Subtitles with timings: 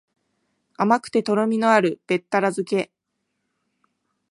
[0.77, 2.91] 甘くてとろみのあるべったら漬け